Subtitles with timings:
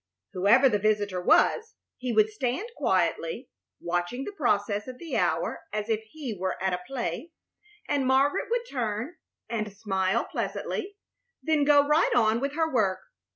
[0.33, 5.89] Whoever the visitor was, he would stand quietly, watching the process of the hour as
[5.89, 7.29] if he were at a play,
[7.87, 9.17] and Margaret would turn
[9.47, 10.97] and smile pleasantly,
[11.43, 12.97] then go right on with her work.